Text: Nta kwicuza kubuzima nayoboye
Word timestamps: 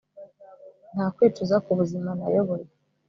Nta 0.93 1.05
kwicuza 1.15 1.55
kubuzima 1.65 2.09
nayoboye 2.19 2.65